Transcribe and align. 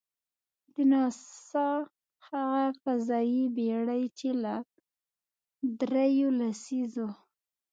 د 0.73 0.75
ناسا 0.91 1.69
هغه 2.27 2.61
فضايي 2.81 3.43
بېړۍ، 3.55 4.03
چې 4.19 4.29
له 4.43 4.55
درېیو 5.81 6.29
لسیزو. 6.39 7.07